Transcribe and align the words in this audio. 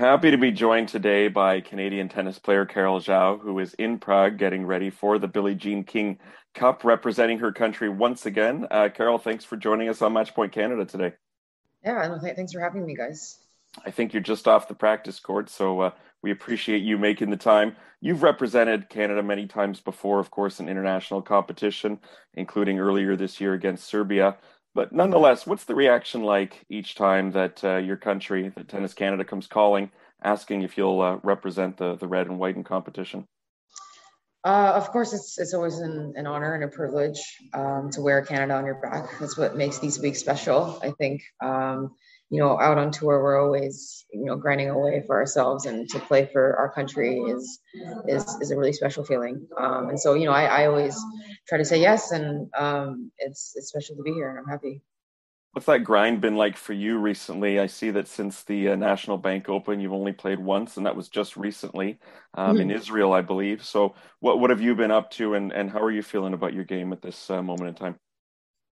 Happy 0.00 0.30
to 0.30 0.38
be 0.38 0.50
joined 0.50 0.88
today 0.88 1.28
by 1.28 1.60
Canadian 1.60 2.08
tennis 2.08 2.38
player 2.38 2.64
Carol 2.64 3.00
Zhao, 3.00 3.38
who 3.38 3.58
is 3.58 3.74
in 3.74 3.98
Prague 3.98 4.38
getting 4.38 4.64
ready 4.64 4.88
for 4.88 5.18
the 5.18 5.28
Billie 5.28 5.54
Jean 5.54 5.84
King 5.84 6.18
Cup, 6.54 6.84
representing 6.84 7.40
her 7.40 7.52
country 7.52 7.90
once 7.90 8.24
again. 8.24 8.66
Uh, 8.70 8.88
Carol, 8.88 9.18
thanks 9.18 9.44
for 9.44 9.58
joining 9.58 9.90
us 9.90 10.00
on 10.00 10.14
Matchpoint 10.14 10.52
Canada 10.52 10.86
today. 10.86 11.12
Yeah, 11.84 12.18
thanks 12.18 12.54
for 12.54 12.60
having 12.60 12.86
me, 12.86 12.96
guys. 12.96 13.40
I 13.84 13.90
think 13.90 14.14
you're 14.14 14.22
just 14.22 14.48
off 14.48 14.68
the 14.68 14.74
practice 14.74 15.20
court, 15.20 15.50
so 15.50 15.80
uh, 15.80 15.90
we 16.22 16.30
appreciate 16.30 16.80
you 16.80 16.96
making 16.96 17.28
the 17.28 17.36
time. 17.36 17.76
You've 18.00 18.22
represented 18.22 18.88
Canada 18.88 19.22
many 19.22 19.46
times 19.46 19.80
before, 19.80 20.18
of 20.18 20.30
course, 20.30 20.60
in 20.60 20.68
international 20.70 21.20
competition, 21.20 21.98
including 22.32 22.78
earlier 22.78 23.16
this 23.16 23.38
year 23.38 23.52
against 23.52 23.84
Serbia. 23.84 24.38
But 24.74 24.92
nonetheless, 24.92 25.46
what's 25.46 25.64
the 25.64 25.74
reaction 25.74 26.22
like 26.22 26.64
each 26.68 26.94
time 26.94 27.32
that 27.32 27.62
uh, 27.64 27.76
your 27.76 27.96
country, 27.96 28.52
that 28.56 28.68
Tennis 28.68 28.94
Canada, 28.94 29.24
comes 29.24 29.46
calling, 29.46 29.90
asking 30.22 30.62
if 30.62 30.78
you'll 30.78 31.00
uh, 31.00 31.18
represent 31.22 31.76
the, 31.76 31.96
the 31.96 32.06
red 32.06 32.28
and 32.28 32.38
white 32.38 32.56
in 32.56 32.62
competition? 32.62 33.26
Uh, 34.42 34.72
of 34.74 34.90
course, 34.90 35.12
it's 35.12 35.38
it's 35.38 35.52
always 35.52 35.78
an, 35.80 36.14
an 36.16 36.26
honor 36.26 36.54
and 36.54 36.64
a 36.64 36.68
privilege 36.68 37.20
um, 37.52 37.90
to 37.92 38.00
wear 38.00 38.24
Canada 38.24 38.54
on 38.54 38.64
your 38.64 38.80
back. 38.80 39.10
That's 39.20 39.36
what 39.36 39.54
makes 39.54 39.78
these 39.80 40.00
weeks 40.00 40.18
special. 40.18 40.80
I 40.82 40.92
think 40.92 41.20
um, 41.44 41.90
you 42.30 42.38
know, 42.38 42.60
out 42.60 42.78
on 42.78 42.92
tour, 42.92 43.22
we're 43.22 43.42
always, 43.42 44.06
you 44.12 44.24
know, 44.24 44.36
grinding 44.36 44.70
away 44.70 45.02
for 45.04 45.18
ourselves 45.18 45.66
and 45.66 45.88
to 45.88 45.98
play 45.98 46.28
for 46.32 46.56
our 46.56 46.70
country 46.72 47.18
is, 47.18 47.58
is, 48.06 48.24
is 48.40 48.52
a 48.52 48.56
really 48.56 48.72
special 48.72 49.04
feeling. 49.04 49.46
Um, 49.58 49.88
and 49.88 49.98
so, 49.98 50.14
you 50.14 50.26
know, 50.26 50.32
I, 50.32 50.44
I 50.44 50.66
always 50.66 50.96
try 51.48 51.58
to 51.58 51.64
say 51.64 51.80
yes 51.80 52.12
and 52.12 52.48
um, 52.56 53.10
it's, 53.18 53.54
it's 53.56 53.68
special 53.68 53.96
to 53.96 54.02
be 54.02 54.12
here 54.12 54.30
and 54.30 54.38
I'm 54.38 54.46
happy. 54.46 54.80
What's 55.52 55.66
that 55.66 55.82
grind 55.82 56.20
been 56.20 56.36
like 56.36 56.56
for 56.56 56.72
you 56.72 56.98
recently? 56.98 57.58
I 57.58 57.66
see 57.66 57.90
that 57.90 58.06
since 58.06 58.44
the 58.44 58.68
uh, 58.68 58.76
National 58.76 59.18
Bank 59.18 59.48
Open, 59.48 59.80
you've 59.80 59.92
only 59.92 60.12
played 60.12 60.38
once, 60.38 60.76
and 60.76 60.86
that 60.86 60.94
was 60.94 61.08
just 61.08 61.36
recently 61.36 61.98
um, 62.34 62.52
mm-hmm. 62.52 62.60
in 62.60 62.70
Israel, 62.70 63.12
I 63.12 63.22
believe. 63.22 63.64
So, 63.64 63.96
what 64.20 64.38
what 64.38 64.50
have 64.50 64.60
you 64.60 64.76
been 64.76 64.92
up 64.92 65.10
to, 65.12 65.34
and, 65.34 65.52
and 65.52 65.68
how 65.68 65.80
are 65.80 65.90
you 65.90 66.04
feeling 66.04 66.34
about 66.34 66.54
your 66.54 66.62
game 66.62 66.92
at 66.92 67.02
this 67.02 67.28
uh, 67.30 67.42
moment 67.42 67.70
in 67.70 67.74
time? 67.74 67.98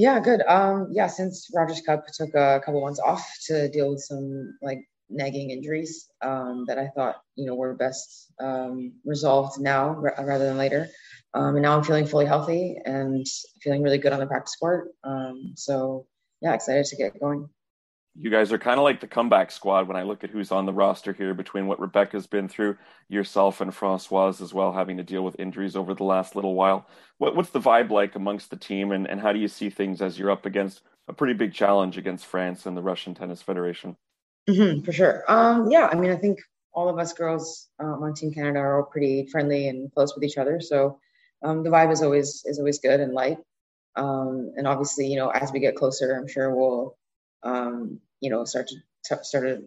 Yeah, 0.00 0.18
good. 0.18 0.40
Um, 0.48 0.88
yeah, 0.92 1.08
since 1.08 1.50
Rogers 1.54 1.82
Cup 1.82 2.06
took 2.06 2.30
a 2.34 2.62
couple 2.64 2.80
months 2.80 2.98
off 3.00 3.22
to 3.48 3.68
deal 3.68 3.90
with 3.90 4.00
some 4.00 4.56
like 4.62 4.88
nagging 5.10 5.50
injuries 5.50 6.08
um, 6.22 6.64
that 6.68 6.78
I 6.78 6.88
thought 6.88 7.16
you 7.36 7.44
know 7.44 7.54
were 7.54 7.74
best 7.74 8.32
um, 8.40 8.94
resolved 9.04 9.60
now 9.60 9.88
r- 10.02 10.24
rather 10.24 10.46
than 10.46 10.56
later. 10.56 10.88
Um, 11.34 11.56
and 11.56 11.62
now 11.62 11.76
I'm 11.76 11.84
feeling 11.84 12.06
fully 12.06 12.24
healthy 12.24 12.78
and 12.86 13.26
feeling 13.60 13.82
really 13.82 13.98
good 13.98 14.14
on 14.14 14.20
the 14.20 14.26
practice 14.26 14.56
court. 14.56 14.88
Um, 15.04 15.52
so 15.56 16.06
yeah, 16.40 16.54
excited 16.54 16.86
to 16.86 16.96
get 16.96 17.20
going 17.20 17.50
you 18.14 18.30
guys 18.30 18.52
are 18.52 18.58
kind 18.58 18.78
of 18.78 18.84
like 18.84 19.00
the 19.00 19.06
comeback 19.06 19.50
squad 19.50 19.86
when 19.86 19.96
I 19.96 20.02
look 20.02 20.24
at 20.24 20.30
who's 20.30 20.50
on 20.50 20.66
the 20.66 20.72
roster 20.72 21.12
here 21.12 21.32
between 21.32 21.66
what 21.66 21.80
Rebecca's 21.80 22.26
been 22.26 22.48
through, 22.48 22.76
yourself 23.08 23.60
and 23.60 23.74
Francoise 23.74 24.40
as 24.40 24.52
well, 24.52 24.72
having 24.72 24.96
to 24.96 25.02
deal 25.02 25.22
with 25.22 25.38
injuries 25.38 25.76
over 25.76 25.94
the 25.94 26.04
last 26.04 26.34
little 26.34 26.54
while. 26.54 26.88
What, 27.18 27.36
what's 27.36 27.50
the 27.50 27.60
vibe 27.60 27.90
like 27.90 28.16
amongst 28.16 28.50
the 28.50 28.56
team, 28.56 28.92
and, 28.92 29.08
and 29.08 29.20
how 29.20 29.32
do 29.32 29.38
you 29.38 29.48
see 29.48 29.70
things 29.70 30.02
as 30.02 30.18
you're 30.18 30.30
up 30.30 30.44
against 30.44 30.82
a 31.08 31.12
pretty 31.12 31.34
big 31.34 31.52
challenge 31.52 31.98
against 31.98 32.26
France 32.26 32.66
and 32.66 32.76
the 32.76 32.82
Russian 32.82 33.14
Tennis 33.14 33.42
Federation? 33.42 33.96
Mm-hmm, 34.48 34.82
for 34.82 34.92
sure. 34.92 35.24
Um, 35.28 35.70
yeah, 35.70 35.88
I 35.90 35.94
mean, 35.94 36.10
I 36.10 36.16
think 36.16 36.40
all 36.72 36.88
of 36.88 36.98
us 36.98 37.12
girls 37.12 37.68
um, 37.78 38.02
on 38.02 38.14
Team 38.14 38.32
Canada 38.32 38.58
are 38.58 38.80
all 38.80 38.86
pretty 38.86 39.26
friendly 39.26 39.68
and 39.68 39.92
close 39.92 40.14
with 40.14 40.24
each 40.24 40.38
other, 40.38 40.60
so 40.60 40.98
um, 41.42 41.62
the 41.62 41.70
vibe 41.70 41.92
is 41.92 42.02
always 42.02 42.42
is 42.44 42.58
always 42.58 42.78
good 42.78 43.00
and 43.00 43.12
light. 43.12 43.38
Um, 43.96 44.52
and 44.56 44.66
obviously, 44.66 45.06
you 45.06 45.16
know, 45.16 45.30
as 45.30 45.52
we 45.52 45.60
get 45.60 45.74
closer, 45.74 46.16
I'm 46.16 46.28
sure 46.28 46.54
we'll 46.54 46.96
um, 47.42 48.00
you 48.20 48.30
know, 48.30 48.44
start 48.44 48.68
to 48.68 48.76
t- 48.76 49.22
start 49.22 49.44
to 49.44 49.62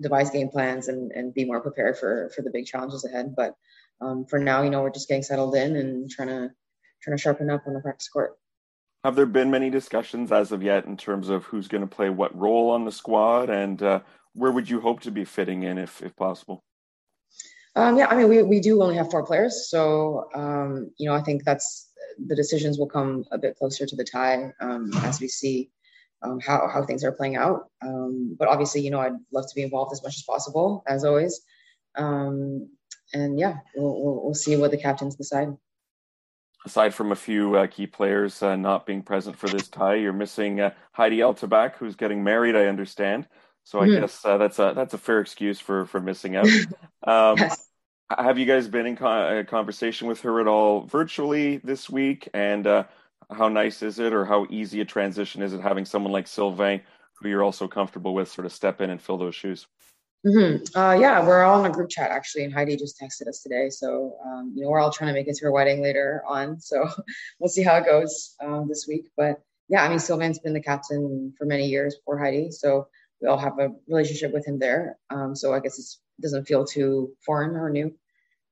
devise 0.00 0.30
game 0.30 0.48
plans 0.48 0.88
and, 0.88 1.12
and 1.12 1.34
be 1.34 1.44
more 1.44 1.60
prepared 1.60 1.98
for 1.98 2.30
for 2.34 2.42
the 2.42 2.50
big 2.50 2.66
challenges 2.66 3.04
ahead. 3.04 3.34
But 3.36 3.54
um, 4.00 4.26
for 4.26 4.38
now, 4.38 4.62
you 4.62 4.70
know, 4.70 4.82
we're 4.82 4.90
just 4.90 5.08
getting 5.08 5.22
settled 5.22 5.54
in 5.54 5.76
and 5.76 6.10
trying 6.10 6.28
to 6.28 6.50
trying 7.02 7.16
to 7.16 7.22
sharpen 7.22 7.50
up 7.50 7.66
on 7.66 7.74
the 7.74 7.80
practice 7.80 8.08
court. 8.08 8.36
Have 9.04 9.16
there 9.16 9.26
been 9.26 9.50
many 9.50 9.68
discussions 9.68 10.30
as 10.30 10.52
of 10.52 10.62
yet 10.62 10.86
in 10.86 10.96
terms 10.96 11.28
of 11.28 11.44
who's 11.44 11.66
going 11.66 11.80
to 11.80 11.88
play 11.88 12.08
what 12.08 12.38
role 12.38 12.70
on 12.70 12.84
the 12.84 12.92
squad, 12.92 13.50
and 13.50 13.82
uh, 13.82 14.00
where 14.32 14.52
would 14.52 14.70
you 14.70 14.80
hope 14.80 15.00
to 15.00 15.10
be 15.10 15.24
fitting 15.24 15.62
in 15.64 15.78
if 15.78 16.02
if 16.02 16.14
possible? 16.16 16.64
Um, 17.74 17.96
yeah, 17.96 18.06
I 18.08 18.16
mean, 18.16 18.28
we, 18.28 18.42
we 18.42 18.60
do 18.60 18.82
only 18.82 18.96
have 18.96 19.10
four 19.10 19.24
players, 19.24 19.68
so 19.68 20.28
um, 20.34 20.90
you 20.98 21.08
know, 21.08 21.14
I 21.14 21.22
think 21.22 21.44
that's 21.44 21.90
the 22.26 22.36
decisions 22.36 22.78
will 22.78 22.88
come 22.88 23.24
a 23.32 23.38
bit 23.38 23.56
closer 23.56 23.86
to 23.86 23.96
the 23.96 24.04
tie 24.04 24.52
um, 24.60 24.90
as 25.02 25.20
we 25.20 25.28
see 25.28 25.70
um, 26.22 26.40
how, 26.40 26.68
how 26.72 26.84
things 26.84 27.04
are 27.04 27.12
playing 27.12 27.36
out. 27.36 27.68
Um, 27.82 28.36
but 28.38 28.48
obviously, 28.48 28.80
you 28.80 28.90
know, 28.90 29.00
I'd 29.00 29.12
love 29.32 29.48
to 29.48 29.54
be 29.54 29.62
involved 29.62 29.92
as 29.92 30.02
much 30.02 30.16
as 30.16 30.22
possible, 30.22 30.82
as 30.86 31.04
always. 31.04 31.40
Um, 31.96 32.68
and 33.12 33.38
yeah, 33.38 33.56
we'll, 33.76 34.02
we'll, 34.02 34.24
we'll, 34.24 34.34
see 34.34 34.56
what 34.56 34.70
the 34.70 34.78
captains 34.78 35.16
decide. 35.16 35.48
Aside 36.64 36.94
from 36.94 37.12
a 37.12 37.16
few 37.16 37.56
uh, 37.56 37.66
key 37.66 37.86
players 37.86 38.42
uh, 38.42 38.56
not 38.56 38.86
being 38.86 39.02
present 39.02 39.36
for 39.36 39.48
this 39.48 39.68
tie, 39.68 39.96
you're 39.96 40.12
missing 40.12 40.60
uh, 40.60 40.70
Heidi 40.92 41.20
El 41.20 41.34
Tabakh, 41.34 41.74
who's 41.74 41.96
getting 41.96 42.22
married, 42.22 42.56
I 42.56 42.66
understand. 42.66 43.26
So 43.64 43.80
I 43.80 43.86
mm-hmm. 43.86 44.00
guess 44.00 44.24
uh, 44.24 44.38
that's 44.38 44.58
a 44.58 44.72
that's 44.74 44.94
a 44.94 44.98
fair 44.98 45.20
excuse 45.20 45.60
for 45.60 45.86
for 45.86 46.00
missing 46.00 46.36
out. 46.36 46.48
Um, 47.04 47.36
yes. 47.36 47.68
Have 48.16 48.38
you 48.38 48.46
guys 48.46 48.68
been 48.68 48.86
in 48.86 48.94
con- 48.94 49.44
conversation 49.46 50.06
with 50.06 50.20
her 50.20 50.40
at 50.40 50.46
all 50.46 50.82
virtually 50.82 51.56
this 51.64 51.90
week? 51.90 52.28
And 52.32 52.64
uh, 52.64 52.84
how 53.30 53.48
nice 53.48 53.82
is 53.82 53.98
it 53.98 54.12
or 54.12 54.24
how 54.24 54.46
easy 54.50 54.80
a 54.80 54.84
transition 54.84 55.42
is 55.42 55.52
it 55.52 55.60
having 55.60 55.84
someone 55.84 56.12
like 56.12 56.26
Sylvain 56.26 56.80
who 57.14 57.28
you're 57.28 57.42
also 57.42 57.68
comfortable 57.68 58.14
with 58.14 58.30
sort 58.30 58.46
of 58.46 58.52
step 58.52 58.80
in 58.80 58.90
and 58.90 59.00
fill 59.00 59.18
those 59.18 59.34
shoes? 59.34 59.66
Mm-hmm. 60.26 60.78
Uh, 60.78 60.92
yeah, 60.92 61.26
we're 61.26 61.42
all 61.42 61.64
in 61.64 61.70
a 61.70 61.74
group 61.74 61.88
chat 61.90 62.10
actually, 62.10 62.44
and 62.44 62.54
Heidi 62.54 62.76
just 62.76 63.00
texted 63.00 63.26
us 63.28 63.42
today. 63.42 63.70
So 63.70 64.16
um, 64.24 64.52
you 64.54 64.62
know, 64.62 64.70
we're 64.70 64.78
all 64.78 64.92
trying 64.92 65.08
to 65.08 65.14
make 65.14 65.26
it 65.26 65.34
to 65.36 65.44
her 65.46 65.52
wedding 65.52 65.82
later 65.82 66.22
on. 66.26 66.60
So 66.60 66.88
we'll 67.40 67.48
see 67.48 67.62
how 67.62 67.76
it 67.76 67.86
goes 67.86 68.36
um, 68.40 68.68
this 68.68 68.86
week. 68.86 69.10
But 69.16 69.42
yeah, 69.68 69.82
I 69.82 69.88
mean, 69.88 69.98
Sylvain's 69.98 70.38
been 70.38 70.52
the 70.52 70.60
captain 70.60 71.32
for 71.36 71.44
many 71.44 71.66
years 71.66 71.96
before 71.96 72.18
Heidi, 72.18 72.50
so 72.50 72.86
we 73.20 73.28
all 73.28 73.38
have 73.38 73.58
a 73.58 73.70
relationship 73.88 74.32
with 74.32 74.46
him 74.46 74.58
there. 74.58 74.98
Um, 75.10 75.34
so 75.34 75.54
I 75.54 75.60
guess 75.60 75.78
it 75.78 76.22
doesn't 76.22 76.46
feel 76.46 76.64
too 76.64 77.12
foreign 77.24 77.56
or 77.56 77.70
new. 77.70 77.92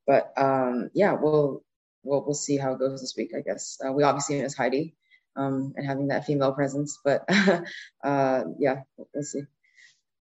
But 0.07 0.33
um, 0.37 0.91
yeah, 0.93 1.13
we'll 1.13 1.63
we'll 2.03 2.25
we'll 2.25 2.35
see 2.35 2.57
how 2.57 2.73
it 2.73 2.79
goes 2.79 3.01
this 3.01 3.15
week. 3.17 3.33
I 3.37 3.41
guess 3.41 3.79
uh, 3.87 3.93
we 3.93 4.03
obviously 4.03 4.41
miss 4.41 4.55
Heidi 4.55 4.95
um, 5.37 5.73
and 5.77 5.87
having 5.87 6.09
that 6.09 6.27
female 6.27 6.53
presence, 6.53 6.99
but 7.05 7.25
uh, 8.05 8.45
yeah, 8.59 8.83
we'll 8.97 9.23
see. 9.23 9.43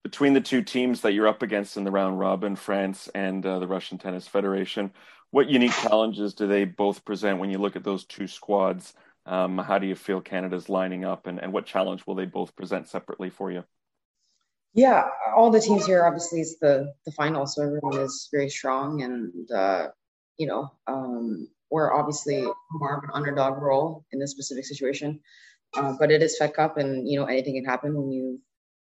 Between 0.03 0.33
the 0.33 0.41
two 0.41 0.61
teams 0.61 1.01
that 1.01 1.13
you're 1.13 1.27
up 1.27 1.41
against 1.41 1.77
in 1.77 1.85
the 1.85 1.91
round 1.91 2.19
robin, 2.19 2.55
France 2.55 3.09
and 3.15 3.45
uh, 3.45 3.59
the 3.59 3.67
Russian 3.67 3.97
Tennis 3.97 4.27
Federation, 4.27 4.91
what 5.31 5.49
unique 5.49 5.71
challenges 5.71 6.33
do 6.33 6.45
they 6.45 6.65
both 6.65 7.05
present 7.05 7.39
when 7.39 7.49
you 7.49 7.57
look 7.57 7.75
at 7.75 7.83
those 7.83 8.05
two 8.05 8.27
squads? 8.27 8.93
Um, 9.25 9.57
how 9.57 9.79
do 9.79 9.87
you 9.87 9.95
feel 9.95 10.19
Canada's 10.19 10.67
lining 10.67 11.05
up, 11.05 11.27
and, 11.27 11.39
and 11.39 11.53
what 11.53 11.65
challenge 11.65 12.05
will 12.05 12.15
they 12.15 12.25
both 12.25 12.55
present 12.55 12.89
separately 12.89 13.29
for 13.29 13.51
you? 13.51 13.63
Yeah, 14.73 15.05
all 15.35 15.51
the 15.51 15.61
teams 15.61 15.85
here 15.85 16.05
obviously 16.05 16.41
is 16.41 16.57
the 16.59 16.93
the 17.05 17.11
final, 17.11 17.45
so 17.45 17.63
everyone 17.63 17.99
is 17.99 18.27
very 18.31 18.49
strong, 18.49 19.01
and 19.03 19.51
uh, 19.51 19.87
you 20.37 20.47
know, 20.47 20.71
um, 20.87 21.47
we're 21.73 21.91
obviously 21.91 22.45
more 22.71 22.97
of 22.97 23.03
an 23.03 23.09
underdog 23.13 23.59
role 23.59 24.05
in 24.11 24.19
this 24.19 24.29
specific 24.29 24.63
situation. 24.63 25.19
Uh, 25.75 25.93
but 25.99 26.11
it 26.11 26.21
is 26.21 26.37
Fed 26.37 26.53
Cup, 26.53 26.77
and 26.77 27.09
you 27.09 27.19
know 27.19 27.25
anything 27.25 27.55
can 27.55 27.65
happen 27.65 27.95
when 27.95 28.11
you 28.11 28.39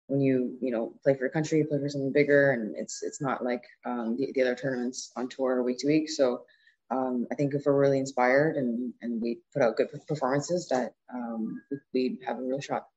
when 0.07 0.19
you 0.19 0.57
you 0.59 0.71
know 0.71 0.95
play 1.03 1.13
for 1.15 1.27
a 1.27 1.29
country, 1.29 1.63
play 1.63 1.77
for 1.77 1.89
something 1.89 2.11
bigger, 2.11 2.51
and 2.51 2.75
it's 2.75 3.03
it's 3.03 3.21
not 3.21 3.45
like 3.45 3.63
um, 3.85 4.17
the, 4.17 4.31
the 4.33 4.41
other 4.41 4.55
tournaments 4.55 5.11
on 5.15 5.29
tour 5.29 5.61
week 5.61 5.77
to 5.77 5.87
week. 5.87 6.09
So 6.09 6.41
um, 6.89 7.27
I 7.31 7.35
think 7.35 7.53
if 7.53 7.67
we're 7.67 7.79
really 7.79 7.99
inspired 7.99 8.55
and 8.55 8.93
and 9.03 9.21
we 9.21 9.41
put 9.53 9.61
out 9.61 9.77
good 9.77 9.89
performances, 10.07 10.67
that 10.69 10.93
um, 11.13 11.61
we 11.93 12.17
have 12.25 12.39
a 12.39 12.41
real 12.41 12.59
shot. 12.59 12.87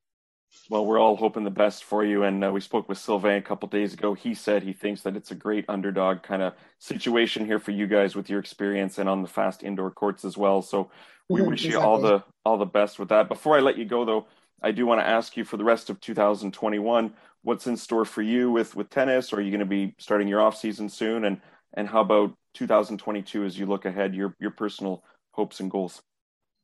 Well, 0.70 0.86
we're 0.86 0.98
all 0.98 1.16
hoping 1.16 1.44
the 1.44 1.50
best 1.50 1.84
for 1.84 2.04
you. 2.04 2.24
And 2.24 2.42
uh, 2.44 2.50
we 2.50 2.60
spoke 2.60 2.88
with 2.88 2.98
Sylvain 2.98 3.36
a 3.36 3.42
couple 3.42 3.68
days 3.68 3.92
ago. 3.92 4.14
He 4.14 4.34
said 4.34 4.62
he 4.62 4.72
thinks 4.72 5.02
that 5.02 5.16
it's 5.16 5.30
a 5.30 5.34
great 5.34 5.64
underdog 5.68 6.22
kind 6.22 6.42
of 6.42 6.54
situation 6.78 7.44
here 7.44 7.58
for 7.58 7.70
you 7.70 7.86
guys 7.86 8.16
with 8.16 8.30
your 8.30 8.40
experience 8.40 8.98
and 8.98 9.08
on 9.08 9.22
the 9.22 9.28
fast 9.28 9.62
indoor 9.62 9.90
courts 9.90 10.24
as 10.24 10.36
well. 10.36 10.62
So 10.62 10.90
we 11.28 11.40
mm-hmm, 11.40 11.50
wish 11.50 11.64
exactly. 11.66 11.82
you 11.82 11.86
all 11.86 12.00
the 12.00 12.24
all 12.44 12.56
the 12.56 12.66
best 12.66 12.98
with 12.98 13.10
that. 13.10 13.28
Before 13.28 13.56
I 13.56 13.60
let 13.60 13.76
you 13.76 13.84
go, 13.84 14.04
though, 14.04 14.26
I 14.62 14.70
do 14.70 14.86
want 14.86 15.00
to 15.00 15.06
ask 15.06 15.36
you 15.36 15.44
for 15.44 15.56
the 15.56 15.64
rest 15.64 15.90
of 15.90 16.00
2021, 16.00 17.12
what's 17.42 17.66
in 17.66 17.76
store 17.76 18.04
for 18.04 18.22
you 18.22 18.50
with 18.50 18.74
with 18.74 18.90
tennis? 18.90 19.32
Are 19.32 19.40
you 19.40 19.50
going 19.50 19.60
to 19.60 19.66
be 19.66 19.94
starting 19.98 20.28
your 20.28 20.40
off 20.40 20.56
season 20.56 20.88
soon? 20.88 21.24
And 21.24 21.40
and 21.74 21.88
how 21.88 22.00
about 22.00 22.34
2022 22.54 23.44
as 23.44 23.58
you 23.58 23.66
look 23.66 23.84
ahead? 23.84 24.14
Your 24.14 24.34
your 24.40 24.50
personal 24.50 25.04
hopes 25.32 25.60
and 25.60 25.70
goals. 25.70 26.02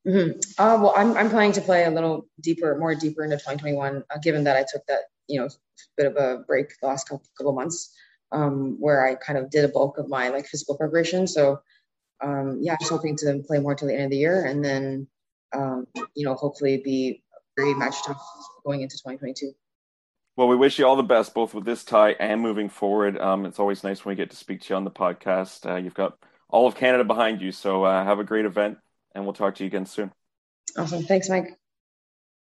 Mm-hmm. 0.06 0.38
Uh, 0.58 0.79
well, 0.82 0.94
I'm, 0.97 1.17
I'm 1.17 1.29
planning 1.29 1.52
to 1.52 1.61
play 1.61 1.85
a 1.85 1.91
little 1.91 2.26
deeper, 2.41 2.76
more 2.79 2.94
deeper 2.94 3.23
into 3.23 3.37
2021, 3.37 4.05
uh, 4.11 4.19
given 4.23 4.44
that 4.44 4.56
I 4.56 4.64
took 4.70 4.87
that, 4.87 5.00
you 5.29 5.41
know, 5.41 5.49
bit 5.97 6.06
of 6.06 6.17
a 6.17 6.43
break 6.47 6.73
the 6.81 6.87
last 6.87 7.08
couple, 7.08 7.25
couple 7.37 7.52
months 7.52 7.94
um, 8.32 8.76
where 8.81 9.06
I 9.06 9.14
kind 9.14 9.38
of 9.38 9.50
did 9.50 9.64
a 9.64 9.69
bulk 9.69 9.99
of 9.99 10.08
my 10.08 10.29
like 10.29 10.47
physical 10.47 10.76
preparation. 10.76 11.26
So 11.26 11.61
um, 12.23 12.58
yeah, 12.61 12.73
I'm 12.73 12.79
just 12.81 12.91
hoping 12.91 13.17
to 13.19 13.43
play 13.47 13.58
more 13.58 13.75
till 13.75 13.88
the 13.88 13.94
end 13.94 14.05
of 14.05 14.11
the 14.11 14.17
year 14.17 14.44
and 14.44 14.64
then, 14.64 15.06
um, 15.52 15.87
you 16.14 16.25
know, 16.25 16.35
hopefully 16.35 16.81
be 16.82 17.23
very 17.56 17.75
matched 17.75 18.08
up 18.08 18.19
going 18.64 18.82
into 18.82 18.97
2022. 18.97 19.52
Well, 20.37 20.49
we 20.49 20.56
wish 20.56 20.79
you 20.79 20.87
all 20.87 20.97
the 20.97 21.02
best, 21.02 21.35
both 21.35 21.52
with 21.52 21.64
this 21.64 21.85
tie 21.85 22.12
and 22.12 22.41
moving 22.41 22.70
forward. 22.70 23.19
Um, 23.19 23.44
it's 23.44 23.58
always 23.58 23.85
nice 23.85 24.05
when 24.05 24.14
we 24.14 24.17
get 24.17 24.31
to 24.31 24.37
speak 24.37 24.62
to 24.62 24.73
you 24.73 24.76
on 24.76 24.85
the 24.85 24.91
podcast. 24.91 25.69
Uh, 25.69 25.76
you've 25.76 25.94
got 25.94 26.17
all 26.49 26.67
of 26.67 26.76
Canada 26.76 27.05
behind 27.05 27.43
you, 27.43 27.52
so 27.52 27.85
uh, 27.85 28.05
have 28.05 28.20
a 28.20 28.25
great 28.25 28.47
event 28.47 28.79
and 29.14 29.24
we'll 29.24 29.34
talk 29.34 29.54
to 29.56 29.64
you 29.64 29.68
again 29.68 29.86
soon. 29.86 30.12
Awesome. 30.76 31.02
Thanks, 31.02 31.28
Mike. 31.28 31.59